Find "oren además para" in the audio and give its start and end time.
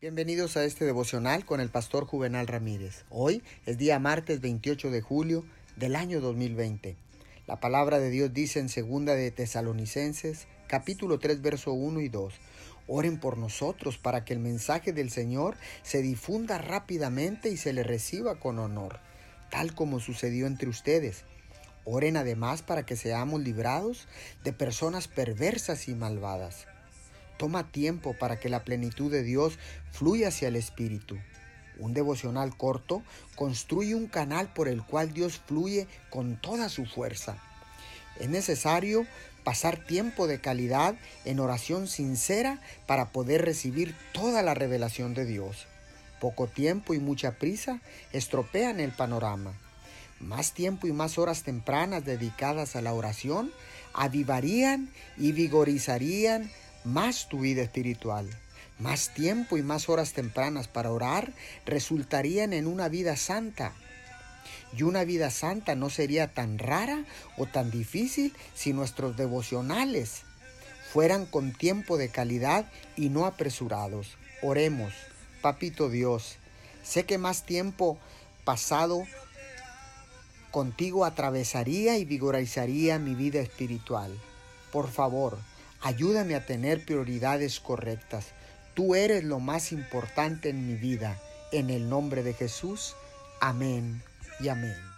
21.84-22.86